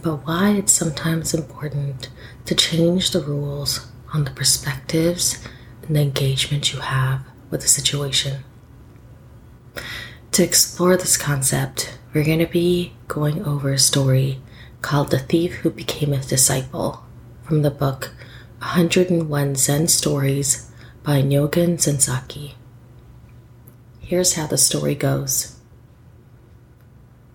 about 0.00 0.26
why 0.26 0.50
it's 0.50 0.72
sometimes 0.72 1.34
important 1.34 2.08
to 2.46 2.54
change 2.54 3.10
the 3.10 3.20
rules 3.20 3.90
on 4.12 4.24
the 4.24 4.30
perspectives 4.30 5.38
and 5.82 5.96
the 5.96 6.00
engagement 6.00 6.72
you 6.72 6.80
have 6.80 7.24
with 7.50 7.64
a 7.64 7.68
situation. 7.68 8.44
To 10.32 10.44
explore 10.44 10.96
this 10.96 11.16
concept, 11.16 11.98
we're 12.14 12.24
going 12.24 12.38
to 12.38 12.46
be 12.46 12.92
going 13.08 13.44
over 13.44 13.72
a 13.72 13.78
story 13.78 14.40
called 14.82 15.10
The 15.10 15.18
Thief 15.18 15.54
Who 15.56 15.70
Became 15.70 16.12
a 16.12 16.18
Disciple 16.18 17.04
from 17.42 17.62
the 17.62 17.70
book 17.70 18.12
101 18.58 19.56
Zen 19.56 19.88
Stories 19.88 20.70
by 21.02 21.22
Nyogen 21.22 21.78
Senzaki. 21.78 22.54
Here's 24.00 24.34
how 24.34 24.46
the 24.46 24.58
story 24.58 24.94
goes. 24.94 25.56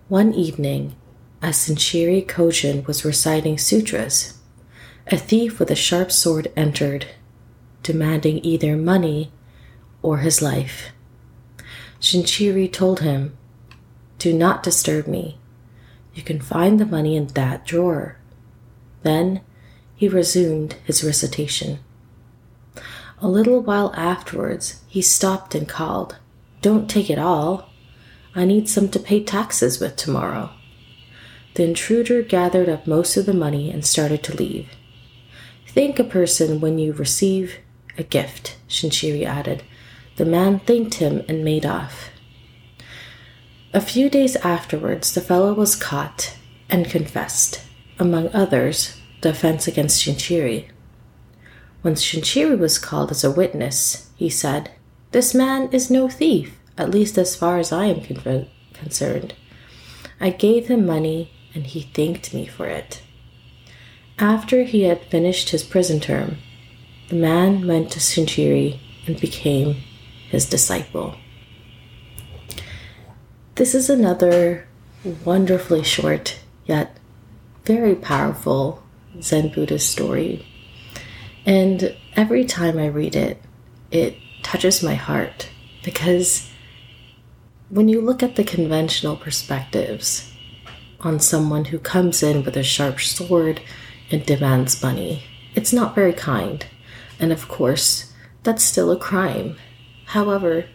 One 0.07 0.33
evening, 0.33 0.95
as 1.43 1.57
Shinshiri 1.57 2.25
Kojin 2.25 2.88
was 2.88 3.03
reciting 3.03 3.57
sutras, 3.57 4.39
a 5.07 5.17
thief 5.17 5.59
with 5.59 5.69
a 5.69 5.75
sharp 5.75 6.09
sword 6.09 6.49
entered, 6.55 7.07
demanding 7.83 8.39
either 8.45 8.77
money 8.77 9.30
or 10.02 10.19
his 10.19 10.41
life. 10.41 10.94
Shinchiri 11.99 12.71
told 12.71 13.02
him, 13.02 13.36
Do 14.19 14.31
not 14.31 14.64
disturb 14.64 15.05
me. 15.05 15.38
You 16.14 16.23
can 16.23 16.39
find 16.39 16.80
the 16.80 16.86
money 16.86 17.17
in 17.17 17.27
that 17.27 17.66
drawer. 17.66 18.17
Then 19.02 19.41
he 19.97 20.08
resumed 20.08 20.77
his 20.86 21.03
recitation. 21.03 21.80
A 23.21 23.27
little 23.27 23.61
while 23.61 23.94
afterwards, 23.97 24.81
he 24.88 25.02
stopped 25.02 25.55
and 25.55 25.67
called, 25.67 26.16
Don't 26.61 26.89
take 26.89 27.09
it 27.09 27.19
all. 27.19 27.69
I 28.33 28.45
need 28.45 28.69
some 28.69 28.88
to 28.89 28.99
pay 28.99 29.21
taxes 29.21 29.81
with 29.81 29.97
tomorrow. 29.97 30.49
The 31.55 31.63
intruder 31.63 32.23
gathered 32.23 32.67
up 32.67 32.87
most 32.87 33.15
of 33.15 33.25
the 33.25 33.33
money 33.33 33.69
and 33.69 33.85
started 33.85 34.23
to 34.23 34.35
leave. 34.35 34.69
Thank 35.67 35.99
a 35.99 36.03
person 36.03 36.59
when 36.59 36.79
you 36.79 36.93
receive 36.93 37.59
a 37.97 38.03
gift, 38.03 38.57
Shinshiri 38.67 39.23
added. 39.23 39.63
The 40.15 40.25
man 40.25 40.59
thanked 40.59 40.95
him 40.95 41.23
and 41.27 41.43
made 41.43 41.65
off. 41.65 42.09
A 43.73 43.81
few 43.81 44.09
days 44.09 44.35
afterwards, 44.37 45.13
the 45.13 45.21
fellow 45.21 45.53
was 45.53 45.75
caught 45.75 46.37
and 46.69 46.89
confessed, 46.89 47.61
among 47.99 48.29
others, 48.33 48.99
the 49.21 49.29
offense 49.29 49.67
against 49.67 50.03
Shinshiri. 50.03 50.69
When 51.81 51.95
Shinshiri 51.95 52.57
was 52.57 52.79
called 52.79 53.11
as 53.11 53.23
a 53.23 53.31
witness, 53.31 54.09
he 54.15 54.29
said, 54.29 54.71
This 55.11 55.33
man 55.33 55.69
is 55.71 55.91
no 55.91 56.07
thief, 56.07 56.57
at 56.77 56.91
least 56.91 57.17
as 57.17 57.35
far 57.35 57.57
as 57.57 57.71
I 57.71 57.85
am 57.85 58.01
con- 58.01 58.47
concerned. 58.73 59.33
I 60.19 60.29
gave 60.29 60.67
him 60.67 60.85
money 60.85 61.31
and 61.53 61.67
he 61.67 61.81
thanked 61.81 62.33
me 62.33 62.45
for 62.45 62.67
it. 62.67 63.01
After 64.19 64.63
he 64.63 64.83
had 64.83 65.01
finished 65.01 65.49
his 65.49 65.63
prison 65.63 65.99
term, 65.99 66.37
the 67.09 67.15
man 67.15 67.67
went 67.67 67.91
to 67.91 67.99
Shinshiri 67.99 68.79
and 69.07 69.19
became 69.19 69.77
his 70.29 70.45
disciple. 70.45 71.15
This 73.55 73.75
is 73.75 73.89
another 73.89 74.67
wonderfully 75.25 75.83
short 75.83 76.39
yet 76.65 76.97
very 77.65 77.95
powerful 77.95 78.83
Zen 79.21 79.49
Buddhist 79.49 79.89
story. 79.89 80.45
And 81.45 81.95
every 82.15 82.45
time 82.45 82.77
I 82.77 82.87
read 82.87 83.15
it, 83.15 83.42
it 83.92 84.17
touches 84.42 84.83
my 84.83 84.95
heart 84.95 85.49
because 85.83 86.49
when 87.69 87.87
you 87.87 88.02
look 88.02 88.23
at 88.23 88.36
the 88.36 88.43
conventional 88.43 89.15
perspectives 89.15 90.33
on 91.03 91.19
someone 91.19 91.65
who 91.65 91.80
comes 91.80 92.23
in 92.23 92.43
with 92.43 92.58
a 92.58 92.64
sharp 92.64 92.99
sword 92.99 93.61
and 94.11 94.25
demands 94.25 94.81
money. 94.81 95.23
It's 95.55 95.73
not 95.73 95.95
very 95.95 96.14
kind. 96.14 96.65
And 97.19 97.31
of 97.31 97.47
course, 97.47 98.14
that's 98.43 98.64
still 98.64 98.91
a 98.91 98.97
crime. 98.97 99.58
However, 100.05 100.65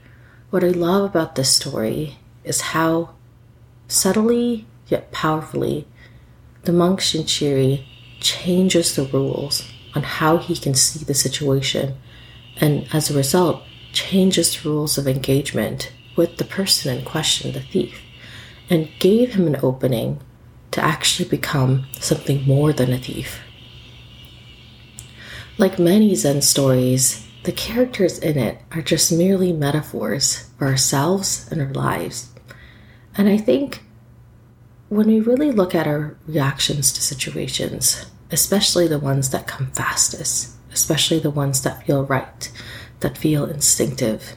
what 0.50 0.64
I 0.64 0.68
love 0.68 1.04
about 1.04 1.34
this 1.34 1.50
story 1.50 2.16
is 2.44 2.72
how 2.72 3.14
subtly 3.88 4.66
yet 4.86 5.12
powerfully 5.12 5.86
the 6.62 6.72
monk 6.72 7.00
Shinshiri 7.00 7.86
changes 8.20 8.94
the 8.94 9.04
rules 9.04 9.70
on 9.94 10.02
how 10.02 10.36
he 10.38 10.56
can 10.56 10.74
see 10.74 11.04
the 11.04 11.14
situation, 11.14 11.96
and 12.60 12.86
as 12.92 13.10
a 13.10 13.16
result, 13.16 13.62
changes 13.92 14.54
the 14.54 14.68
rules 14.68 14.98
of 14.98 15.06
engagement 15.06 15.92
with 16.16 16.36
the 16.36 16.44
person 16.44 16.96
in 16.96 17.04
question, 17.04 17.52
the 17.52 17.60
thief 17.60 18.00
and 18.70 18.90
gave 18.98 19.34
him 19.34 19.46
an 19.46 19.56
opening 19.62 20.20
to 20.70 20.84
actually 20.84 21.28
become 21.28 21.86
something 22.00 22.44
more 22.44 22.72
than 22.72 22.92
a 22.92 22.98
thief. 22.98 23.40
Like 25.56 25.78
many 25.78 26.14
Zen 26.14 26.42
stories, 26.42 27.26
the 27.44 27.52
characters 27.52 28.18
in 28.18 28.38
it 28.38 28.60
are 28.72 28.82
just 28.82 29.10
merely 29.10 29.52
metaphors 29.52 30.50
for 30.58 30.66
ourselves 30.66 31.48
and 31.50 31.60
our 31.60 31.72
lives. 31.72 32.32
And 33.16 33.28
I 33.28 33.38
think 33.38 33.82
when 34.88 35.06
we 35.06 35.20
really 35.20 35.50
look 35.50 35.74
at 35.74 35.86
our 35.86 36.16
reactions 36.26 36.92
to 36.92 37.00
situations, 37.00 38.06
especially 38.30 38.86
the 38.86 38.98
ones 38.98 39.30
that 39.30 39.46
come 39.46 39.70
fastest, 39.72 40.54
especially 40.72 41.18
the 41.18 41.30
ones 41.30 41.62
that 41.62 41.84
feel 41.86 42.04
right, 42.04 42.50
that 43.00 43.18
feel 43.18 43.44
instinctive, 43.46 44.36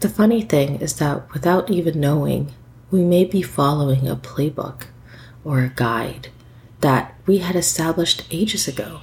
the 0.00 0.08
funny 0.08 0.40
thing 0.40 0.76
is 0.76 0.96
that 0.96 1.30
without 1.34 1.70
even 1.70 2.00
knowing, 2.00 2.54
we 2.90 3.04
may 3.04 3.24
be 3.24 3.42
following 3.42 4.08
a 4.08 4.16
playbook 4.16 4.86
or 5.44 5.60
a 5.60 5.68
guide 5.68 6.28
that 6.80 7.14
we 7.26 7.38
had 7.38 7.54
established 7.54 8.26
ages 8.30 8.66
ago. 8.66 9.00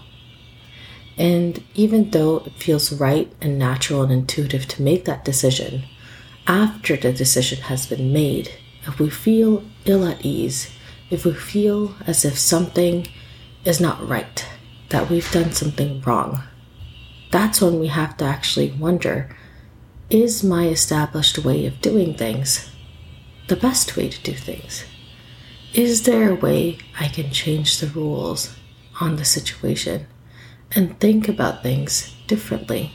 And 1.18 1.64
even 1.74 2.12
though 2.12 2.40
it 2.46 2.54
feels 2.54 2.94
right 2.94 3.32
and 3.42 3.58
natural 3.58 4.04
and 4.04 4.12
intuitive 4.12 4.68
to 4.70 4.82
make 4.82 5.06
that 5.06 5.26
decision, 5.26 5.84
after 6.46 6.96
the 6.96 7.14
decision 7.14 7.62
has 7.64 7.88
been 7.88 8.14
made, 8.14 8.52
if 8.86 9.00
we 9.00 9.10
feel 9.10 9.64
ill 9.86 10.06
at 10.06 10.24
ease, 10.26 10.72
if 11.10 11.26
we 11.26 11.34
feel 11.34 11.96
as 12.06 12.24
if 12.26 12.38
something 12.38 13.08
is 13.66 13.80
not 13.80 14.08
right, 14.08 14.46
that 14.90 15.10
we've 15.10 15.32
done 15.32 15.52
something 15.52 16.02
wrong, 16.02 16.44
that's 17.32 17.62
when 17.62 17.80
we 17.80 17.88
have 17.88 18.16
to 18.18 18.26
actually 18.26 18.72
wonder 18.72 19.36
is 20.10 20.44
my 20.44 20.68
established 20.68 21.40
way 21.40 21.66
of 21.66 21.82
doing 21.82 22.14
things 22.14 22.70
the 23.48 23.56
best 23.56 23.96
way 23.96 24.10
to 24.10 24.22
do 24.22 24.34
things? 24.34 24.86
Is 25.74 26.04
there 26.04 26.32
a 26.32 26.36
way 26.36 26.80
I 27.00 27.08
can 27.08 27.32
change 27.32 27.80
the 27.80 27.88
rules 27.88 28.56
on 29.00 29.16
the 29.16 29.26
situation 29.26 30.08
and 30.72 31.00
think 31.00 31.28
about 31.28 31.64
things 31.64 32.14
differently? 32.28 32.92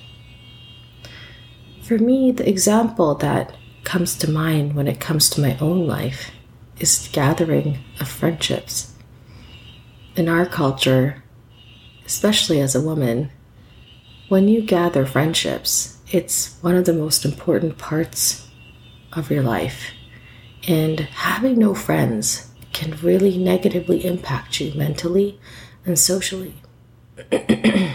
For 1.83 1.99
me, 1.99 2.33
the 2.33 2.49
example 2.49 3.15
that 3.17 3.57
comes 3.85 4.17
to 4.19 4.31
mind 4.31 4.75
when 4.75 4.87
it 4.87 5.01
comes 5.01 5.29
to 5.31 5.41
my 5.41 5.57
own 5.59 5.87
life 5.87 6.31
is 6.79 7.09
gathering 7.13 7.79
of 8.01 8.09
friendships. 8.09 8.95
In 10.17 10.29
our 10.29 10.47
culture, 10.47 11.23
especially 12.05 12.61
as 12.61 12.75
a 12.75 12.81
woman, 12.81 13.31
when 14.29 14.49
you 14.49 14.63
gather 14.63 15.07
friendships, 15.07 15.99
it's 16.11 16.59
one 16.63 16.75
of 16.75 16.85
the 16.85 16.93
most 16.93 17.25
important 17.25 17.79
parts 17.79 18.49
of 19.13 19.31
your 19.31 19.43
life. 19.43 19.93
And 20.69 21.01
having 21.01 21.59
no 21.59 21.75
friends 21.75 22.51
can 22.73 22.97
really 23.03 23.37
negatively 23.37 24.05
impact 24.05 24.61
you 24.61 24.73
mentally 24.75 25.39
and 25.85 25.99
socially. 25.99 26.55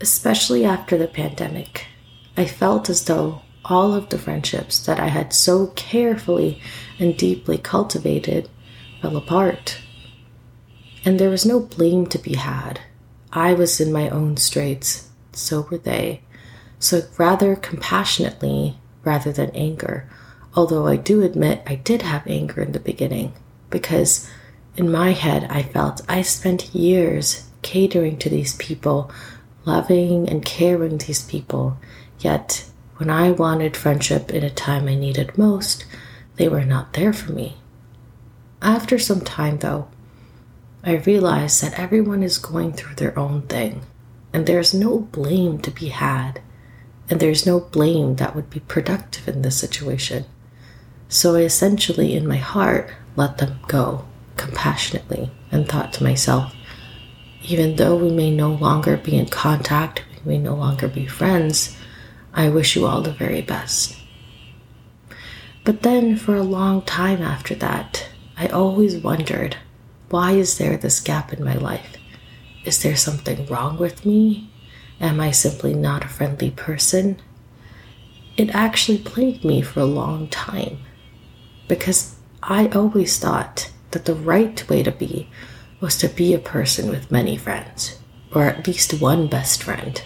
Especially 0.00 0.64
after 0.64 0.98
the 0.98 1.06
pandemic, 1.06 1.86
I 2.36 2.44
felt 2.44 2.90
as 2.90 3.04
though 3.04 3.42
all 3.64 3.94
of 3.94 4.08
the 4.10 4.18
friendships 4.18 4.84
that 4.84 5.00
I 5.00 5.08
had 5.08 5.32
so 5.32 5.68
carefully 5.68 6.60
and 6.98 7.16
deeply 7.16 7.56
cultivated 7.56 8.50
fell 9.00 9.16
apart. 9.16 9.80
And 11.04 11.18
there 11.18 11.30
was 11.30 11.46
no 11.46 11.60
blame 11.60 12.06
to 12.06 12.18
be 12.18 12.34
had. 12.34 12.80
I 13.32 13.54
was 13.54 13.80
in 13.80 13.92
my 13.92 14.08
own 14.08 14.36
straits, 14.36 15.08
so 15.32 15.66
were 15.70 15.78
they. 15.78 16.22
So 16.78 17.02
rather 17.16 17.56
compassionately, 17.56 18.78
rather 19.04 19.32
than 19.32 19.50
anger, 19.50 20.08
Although 20.56 20.86
I 20.86 20.96
do 20.96 21.22
admit 21.22 21.62
I 21.66 21.74
did 21.74 22.02
have 22.02 22.26
anger 22.26 22.62
in 22.62 22.72
the 22.72 22.80
beginning 22.80 23.32
because 23.70 24.30
in 24.76 24.90
my 24.90 25.10
head, 25.10 25.46
I 25.50 25.62
felt 25.62 26.02
I 26.08 26.22
spent 26.22 26.74
years 26.74 27.48
catering 27.62 28.18
to 28.18 28.28
these 28.28 28.54
people, 28.56 29.10
loving 29.64 30.28
and 30.28 30.44
caring 30.44 30.98
these 30.98 31.22
people, 31.22 31.76
yet 32.20 32.64
when 32.96 33.10
I 33.10 33.32
wanted 33.32 33.76
friendship 33.76 34.30
in 34.30 34.44
a 34.44 34.50
time 34.50 34.86
I 34.86 34.94
needed 34.94 35.36
most, 35.36 35.84
they 36.36 36.48
were 36.48 36.64
not 36.64 36.92
there 36.92 37.12
for 37.12 37.32
me. 37.32 37.56
After 38.62 38.98
some 38.98 39.20
time, 39.20 39.58
though, 39.58 39.88
I 40.84 40.96
realized 40.96 41.62
that 41.62 41.78
everyone 41.78 42.22
is 42.22 42.38
going 42.38 42.72
through 42.72 42.96
their 42.96 43.18
own 43.18 43.42
thing, 43.42 43.82
and 44.32 44.46
there's 44.46 44.74
no 44.74 45.00
blame 45.00 45.58
to 45.62 45.70
be 45.70 45.88
had, 45.88 46.40
and 47.10 47.20
there's 47.20 47.46
no 47.46 47.60
blame 47.60 48.16
that 48.16 48.34
would 48.34 48.50
be 48.50 48.60
productive 48.60 49.28
in 49.28 49.42
this 49.42 49.58
situation. 49.58 50.24
So 51.08 51.36
I 51.36 51.42
essentially, 51.42 52.14
in 52.14 52.26
my 52.26 52.36
heart, 52.36 52.90
let 53.16 53.38
them 53.38 53.60
go 53.68 54.04
compassionately 54.36 55.30
and 55.52 55.68
thought 55.68 55.92
to 55.94 56.04
myself, 56.04 56.54
even 57.42 57.76
though 57.76 57.96
we 57.96 58.10
may 58.10 58.30
no 58.30 58.52
longer 58.52 58.96
be 58.96 59.16
in 59.16 59.26
contact, 59.26 60.02
we 60.24 60.32
may 60.32 60.38
no 60.38 60.54
longer 60.54 60.88
be 60.88 61.06
friends, 61.06 61.76
I 62.32 62.48
wish 62.48 62.74
you 62.74 62.86
all 62.86 63.02
the 63.02 63.12
very 63.12 63.42
best. 63.42 63.96
But 65.62 65.82
then, 65.82 66.16
for 66.16 66.34
a 66.34 66.42
long 66.42 66.82
time 66.82 67.22
after 67.22 67.54
that, 67.56 68.08
I 68.36 68.48
always 68.48 68.96
wondered 68.96 69.56
why 70.10 70.32
is 70.32 70.58
there 70.58 70.76
this 70.76 71.00
gap 71.00 71.32
in 71.32 71.44
my 71.44 71.54
life? 71.54 71.96
Is 72.64 72.82
there 72.82 72.96
something 72.96 73.46
wrong 73.46 73.78
with 73.78 74.04
me? 74.04 74.50
Am 75.00 75.20
I 75.20 75.30
simply 75.30 75.74
not 75.74 76.04
a 76.04 76.08
friendly 76.08 76.50
person? 76.50 77.20
It 78.36 78.54
actually 78.54 78.98
plagued 78.98 79.44
me 79.44 79.62
for 79.62 79.80
a 79.80 79.84
long 79.86 80.28
time 80.28 80.78
because 81.68 82.16
I 82.42 82.68
always 82.68 83.18
thought 83.18 83.70
that 83.92 84.04
the 84.04 84.14
right 84.14 84.68
way 84.68 84.82
to 84.82 84.90
be 84.90 85.28
was 85.80 85.96
to 85.98 86.08
be 86.08 86.34
a 86.34 86.38
person 86.38 86.90
with 86.90 87.10
many 87.10 87.36
friends, 87.36 87.98
or 88.34 88.44
at 88.44 88.66
least 88.66 89.00
one 89.00 89.28
best 89.28 89.62
friend. 89.62 90.02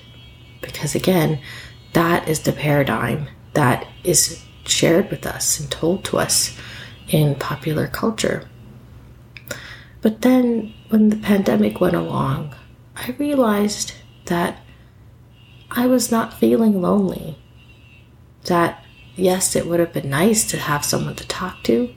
Because 0.60 0.94
again, 0.94 1.40
that 1.92 2.28
is 2.28 2.40
the 2.40 2.52
paradigm 2.52 3.28
that 3.54 3.86
is 4.04 4.44
shared 4.64 5.10
with 5.10 5.26
us 5.26 5.58
and 5.58 5.70
told 5.70 6.04
to 6.04 6.18
us 6.18 6.56
in 7.08 7.34
popular 7.34 7.86
culture. 7.86 8.48
But 10.00 10.22
then, 10.22 10.74
when 10.90 11.08
the 11.08 11.16
pandemic 11.16 11.80
went 11.80 11.96
along, 11.96 12.54
I 12.94 13.14
realized 13.18 13.94
that 14.26 14.60
I 15.70 15.86
was 15.86 16.10
not 16.10 16.38
feeling 16.38 16.80
lonely. 16.80 17.38
That, 18.44 18.84
yes, 19.18 19.56
it 19.56 19.66
would 19.66 19.80
have 19.80 19.92
been 19.92 20.10
nice 20.10 20.48
to 20.50 20.58
have 20.58 20.84
someone 20.84 21.16
to 21.16 21.26
talk 21.26 21.62
to, 21.64 21.94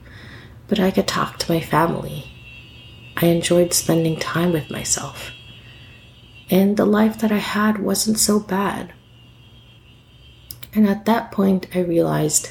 but 0.68 0.80
I 0.80 0.90
could 0.90 1.08
talk 1.08 1.38
to 1.38 1.52
my 1.52 1.60
family. 1.60 2.26
I 3.16 3.26
enjoyed 3.26 3.72
spending 3.72 4.18
time 4.18 4.52
with 4.52 4.70
myself. 4.70 5.30
And 6.50 6.76
the 6.76 6.84
life 6.84 7.18
that 7.20 7.32
I 7.32 7.38
had 7.38 7.78
wasn't 7.78 8.18
so 8.18 8.40
bad. 8.40 8.92
And 10.74 10.88
at 10.88 11.04
that 11.04 11.30
point, 11.30 11.66
I 11.74 11.80
realized 11.80 12.50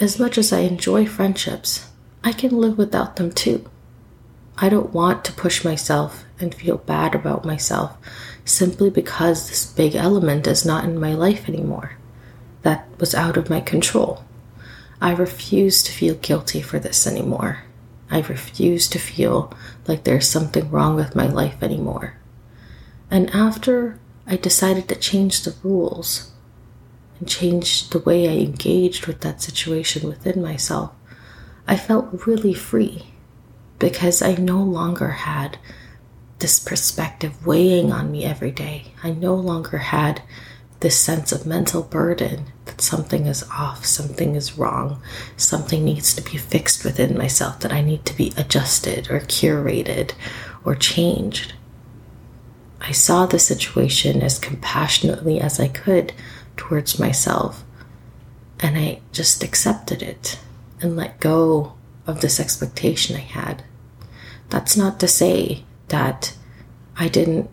as 0.00 0.18
much 0.18 0.38
as 0.38 0.52
I 0.52 0.60
enjoy 0.60 1.06
friendships, 1.06 1.90
I 2.22 2.32
can 2.32 2.50
live 2.50 2.78
without 2.78 3.16
them 3.16 3.32
too. 3.32 3.68
I 4.56 4.68
don't 4.68 4.92
want 4.92 5.24
to 5.24 5.32
push 5.32 5.64
myself 5.64 6.24
and 6.40 6.54
feel 6.54 6.78
bad 6.78 7.14
about 7.14 7.44
myself 7.44 7.96
simply 8.44 8.90
because 8.90 9.48
this 9.48 9.66
big 9.66 9.94
element 9.94 10.46
is 10.46 10.64
not 10.64 10.84
in 10.84 10.98
my 10.98 11.14
life 11.14 11.48
anymore. 11.48 11.92
Was 12.98 13.14
out 13.14 13.36
of 13.36 13.48
my 13.48 13.60
control. 13.60 14.24
I 15.00 15.12
refuse 15.12 15.82
to 15.84 15.92
feel 15.92 16.16
guilty 16.16 16.60
for 16.60 16.78
this 16.78 17.06
anymore. 17.06 17.64
I 18.10 18.20
refuse 18.22 18.88
to 18.88 18.98
feel 18.98 19.52
like 19.86 20.04
there's 20.04 20.28
something 20.28 20.70
wrong 20.70 20.96
with 20.96 21.14
my 21.14 21.26
life 21.26 21.62
anymore. 21.62 22.14
And 23.10 23.30
after 23.30 23.98
I 24.26 24.36
decided 24.36 24.88
to 24.88 24.96
change 24.96 25.42
the 25.42 25.54
rules 25.62 26.32
and 27.18 27.28
change 27.28 27.90
the 27.90 28.00
way 28.00 28.28
I 28.28 28.42
engaged 28.42 29.06
with 29.06 29.20
that 29.20 29.42
situation 29.42 30.08
within 30.08 30.42
myself, 30.42 30.92
I 31.66 31.76
felt 31.76 32.26
really 32.26 32.54
free 32.54 33.06
because 33.78 34.22
I 34.22 34.34
no 34.34 34.62
longer 34.62 35.10
had 35.10 35.58
this 36.38 36.58
perspective 36.58 37.46
weighing 37.46 37.92
on 37.92 38.10
me 38.10 38.24
every 38.24 38.50
day. 38.50 38.92
I 39.02 39.10
no 39.10 39.34
longer 39.34 39.78
had 39.78 40.22
this 40.80 40.98
sense 40.98 41.32
of 41.32 41.46
mental 41.46 41.82
burden 41.82 42.46
that 42.66 42.80
something 42.80 43.26
is 43.26 43.42
off, 43.50 43.84
something 43.84 44.36
is 44.36 44.56
wrong, 44.56 45.02
something 45.36 45.84
needs 45.84 46.14
to 46.14 46.22
be 46.22 46.38
fixed 46.38 46.84
within 46.84 47.18
myself, 47.18 47.60
that 47.60 47.72
I 47.72 47.82
need 47.82 48.04
to 48.06 48.16
be 48.16 48.32
adjusted 48.36 49.10
or 49.10 49.20
curated 49.20 50.12
or 50.64 50.74
changed. 50.74 51.54
I 52.80 52.92
saw 52.92 53.26
the 53.26 53.40
situation 53.40 54.22
as 54.22 54.38
compassionately 54.38 55.40
as 55.40 55.58
I 55.58 55.68
could 55.68 56.12
towards 56.56 56.98
myself, 56.98 57.64
and 58.60 58.78
I 58.78 59.00
just 59.12 59.42
accepted 59.42 60.02
it 60.02 60.38
and 60.80 60.96
let 60.96 61.20
go 61.20 61.74
of 62.06 62.20
this 62.20 62.38
expectation 62.38 63.16
I 63.16 63.20
had. 63.20 63.64
That's 64.48 64.76
not 64.76 65.00
to 65.00 65.08
say 65.08 65.64
that 65.88 66.34
I 66.96 67.08
didn't 67.08 67.50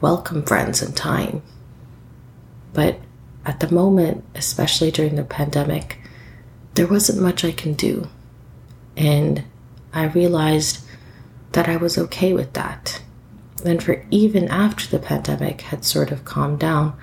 welcome 0.00 0.42
friends 0.42 0.82
in 0.82 0.92
time 0.92 1.42
but 2.72 2.98
at 3.44 3.60
the 3.60 3.72
moment, 3.72 4.24
especially 4.34 4.90
during 4.90 5.16
the 5.16 5.24
pandemic, 5.24 5.98
there 6.74 6.86
wasn't 6.86 7.22
much 7.22 7.44
I 7.44 7.52
can 7.52 7.74
do. 7.74 8.08
And 8.96 9.44
I 9.92 10.04
realized 10.04 10.84
that 11.52 11.68
I 11.68 11.76
was 11.76 11.98
okay 11.98 12.32
with 12.32 12.52
that. 12.52 13.00
And 13.64 13.82
for 13.82 14.04
even 14.10 14.48
after 14.48 14.86
the 14.86 15.04
pandemic 15.04 15.62
had 15.62 15.84
sort 15.84 16.10
of 16.10 16.24
calmed 16.24 16.60
down 16.60 16.96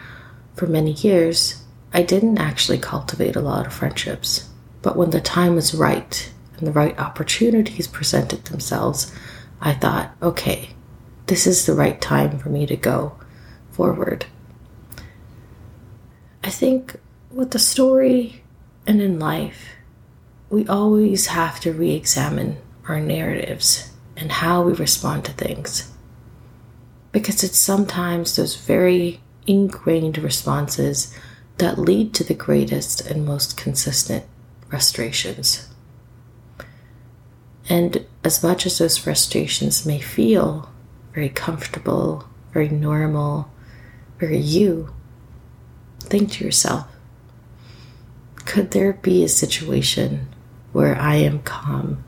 for 0.53 0.67
many 0.67 0.91
years, 0.91 1.63
I 1.93 2.03
didn't 2.03 2.37
actually 2.37 2.77
cultivate 2.77 3.35
a 3.35 3.41
lot 3.41 3.65
of 3.65 3.73
friendships. 3.73 4.49
But 4.81 4.95
when 4.95 5.09
the 5.09 5.21
time 5.21 5.55
was 5.55 5.73
right 5.73 6.31
and 6.57 6.67
the 6.67 6.71
right 6.71 6.97
opportunities 6.99 7.87
presented 7.87 8.45
themselves, 8.45 9.11
I 9.59 9.73
thought, 9.73 10.15
okay, 10.21 10.69
this 11.27 11.47
is 11.47 11.65
the 11.65 11.73
right 11.73 11.99
time 11.99 12.37
for 12.37 12.49
me 12.49 12.65
to 12.67 12.75
go 12.75 13.17
forward. 13.71 14.25
I 16.45 16.51
think 16.51 16.95
with 17.31 17.51
the 17.51 17.59
story 17.59 18.43
and 18.85 19.01
in 19.01 19.17
life, 19.19 19.69
we 20.51 20.67
always 20.67 21.25
have 21.25 21.59
to 21.61 21.73
re 21.73 21.93
examine 21.93 22.57
our 22.87 22.99
narratives 22.99 23.91
and 24.15 24.31
how 24.31 24.61
we 24.61 24.73
respond 24.73 25.25
to 25.25 25.31
things. 25.31 25.91
Because 27.11 27.43
it's 27.43 27.57
sometimes 27.57 28.35
those 28.35 28.55
very 28.57 29.21
ingrained 29.47 30.19
responses 30.19 31.17
that 31.57 31.79
lead 31.79 32.13
to 32.13 32.23
the 32.23 32.35
greatest 32.35 33.01
and 33.01 33.25
most 33.25 33.57
consistent 33.57 34.23
frustrations. 34.69 35.67
And 37.67 38.05
as 38.23 38.43
much 38.43 38.67
as 38.67 38.77
those 38.77 38.99
frustrations 38.99 39.83
may 39.83 39.99
feel 39.99 40.69
very 41.11 41.29
comfortable, 41.29 42.29
very 42.53 42.69
normal, 42.69 43.49
very 44.19 44.37
you, 44.37 44.94
think 46.15 46.31
to 46.31 46.45
yourself 46.45 46.87
could 48.45 48.71
there 48.71 48.93
be 48.93 49.21
a 49.21 49.27
situation 49.27 50.29
where 50.71 50.95
I 50.95 51.15
am 51.15 51.41
calm, 51.41 52.05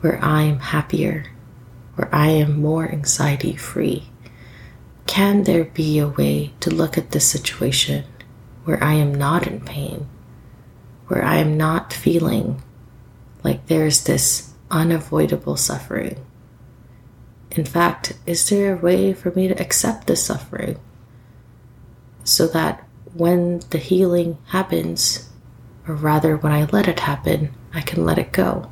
where 0.00 0.22
I 0.22 0.42
am 0.42 0.58
happier, 0.58 1.26
where 1.94 2.14
I 2.14 2.26
am 2.26 2.60
more 2.60 2.86
anxiety 2.90 3.56
free? 3.56 4.10
Can 5.06 5.44
there 5.44 5.64
be 5.64 5.98
a 5.98 6.08
way 6.08 6.52
to 6.60 6.74
look 6.74 6.98
at 6.98 7.12
this 7.12 7.26
situation 7.26 8.04
where 8.64 8.82
I 8.82 8.94
am 8.94 9.14
not 9.14 9.46
in 9.46 9.60
pain, 9.60 10.06
where 11.06 11.24
I 11.24 11.36
am 11.36 11.56
not 11.56 11.94
feeling 11.94 12.62
like 13.42 13.68
there's 13.68 14.04
this 14.04 14.52
unavoidable 14.70 15.56
suffering? 15.56 16.26
In 17.52 17.64
fact, 17.64 18.18
is 18.26 18.50
there 18.50 18.74
a 18.74 18.80
way 18.80 19.14
for 19.14 19.30
me 19.30 19.48
to 19.48 19.58
accept 19.62 20.08
this 20.08 20.26
suffering 20.26 20.78
so 22.24 22.48
that 22.48 22.83
when 23.14 23.60
the 23.70 23.78
healing 23.78 24.38
happens, 24.46 25.30
or 25.86 25.94
rather, 25.94 26.36
when 26.36 26.52
I 26.52 26.64
let 26.66 26.88
it 26.88 27.00
happen, 27.00 27.54
I 27.72 27.80
can 27.80 28.04
let 28.04 28.18
it 28.18 28.32
go. 28.32 28.70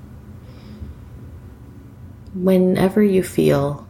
Whenever 2.34 3.02
you 3.02 3.22
feel 3.22 3.86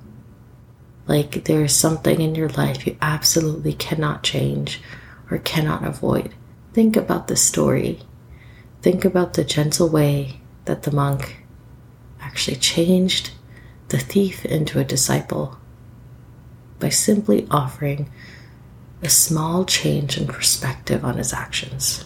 like 1.07 1.45
there's 1.45 1.75
something 1.75 2.21
in 2.21 2.35
your 2.35 2.49
life 2.51 2.87
you 2.87 2.97
absolutely 3.01 3.73
cannot 3.73 4.23
change 4.23 4.81
or 5.31 5.39
cannot 5.39 5.85
avoid, 5.85 6.35
think 6.73 6.97
about 6.97 7.29
the 7.29 7.37
story. 7.37 8.01
Think 8.83 9.05
about 9.05 9.35
the 9.35 9.45
gentle 9.45 9.89
way 9.89 10.41
that 10.65 10.83
the 10.83 10.91
monk 10.91 11.45
actually 12.21 12.57
changed 12.57 13.31
the 13.89 13.99
thief 13.99 14.45
into 14.45 14.79
a 14.79 14.85
disciple 14.85 15.59
by 16.79 16.89
simply 16.89 17.47
offering 17.51 18.11
a 19.03 19.09
small 19.09 19.65
change 19.65 20.17
in 20.17 20.27
perspective 20.27 21.05
on 21.05 21.17
his 21.17 21.33
actions. 21.33 22.05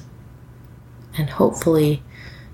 And 1.19 1.31
hopefully, 1.31 2.03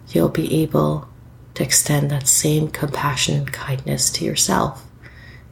you'll 0.09 0.29
be 0.29 0.63
able 0.63 1.09
to 1.55 1.63
extend 1.63 2.11
that 2.11 2.29
same 2.29 2.69
compassion 2.69 3.37
and 3.39 3.53
kindness 3.53 4.11
to 4.11 4.25
yourself 4.25 4.87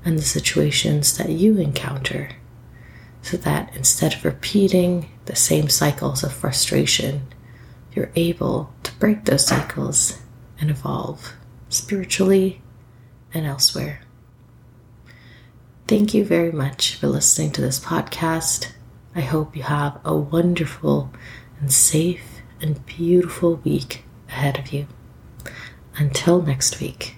and 0.05 0.19
the 0.19 0.23
situations 0.23 1.17
that 1.19 1.31
you 1.31 1.59
encounter 1.59 2.31
so 3.23 3.37
that 3.37 3.75
instead 3.77 4.15
of 4.15 4.25
repeating 4.25 5.11
the 5.27 5.37
same 5.37 5.69
cycles 5.69 6.25
of 6.25 6.33
frustration, 6.33 7.23
you're 7.93 8.11
able 8.17 8.73
to 8.83 8.93
break 8.95 9.25
those 9.25 9.47
cycles 9.47 10.19
and 10.59 10.71
evolve 10.71 11.35
spiritually 11.69 12.63
and 13.35 13.47
elsewhere. 13.47 14.01
Thank 15.87 16.15
you 16.15 16.25
very 16.25 16.53
much 16.53 16.95
for 16.95 17.09
listening 17.09 17.51
to 17.53 17.61
this 17.61 17.81
podcast. 17.81 18.73
I 19.15 19.23
hope 19.23 19.57
you 19.57 19.65
have 19.65 20.01
a 20.05 20.17
wonderful 20.17 21.11
and 21.61 21.73
safe 21.73 22.43
and 22.61 22.85
beautiful 22.87 23.57
week 23.57 24.05
ahead 24.29 24.59
of 24.59 24.73
you. 24.73 24.87
Until 25.97 26.41
next 26.41 26.81
week. 26.81 27.17